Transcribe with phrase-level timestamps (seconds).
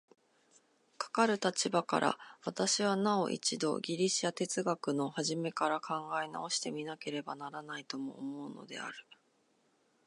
[0.97, 8.95] かかる立場から、私はなお一度ギリシヤ哲学の始から考え直して見なければならないとも思うのである。